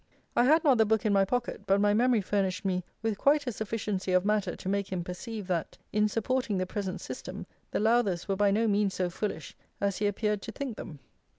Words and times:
I 0.35 0.45
had 0.45 0.63
not 0.63 0.79
the 0.79 0.85
book 0.87 1.05
in 1.05 1.13
my 1.13 1.25
pocket, 1.25 1.67
but 1.67 1.79
my 1.79 1.93
memory 1.93 2.21
furnished 2.21 2.65
me 2.65 2.83
with 3.03 3.19
quite 3.19 3.45
a 3.45 3.51
sufficiency 3.51 4.13
of 4.13 4.25
matter 4.25 4.55
to 4.55 4.67
make 4.67 4.91
him 4.91 5.03
perceive 5.03 5.45
that, 5.45 5.77
in 5.93 6.07
supporting 6.07 6.57
the 6.57 6.65
present 6.65 6.99
system, 6.99 7.45
the 7.69 7.79
Lowthers 7.79 8.27
were 8.27 8.35
by 8.35 8.49
no 8.49 8.67
means 8.67 8.95
so 8.95 9.11
foolish 9.11 9.55
as 9.79 9.97
he 9.97 10.07
appeared 10.07 10.41
to 10.41 10.51
think 10.51 10.75
them. 10.75 10.97